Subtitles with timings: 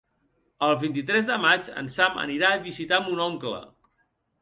[0.67, 3.65] El vint-i-tres de maig en Sam anirà a visitar mon oncle.